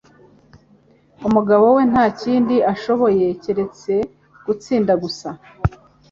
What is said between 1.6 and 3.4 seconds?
we ntakindi ashoboye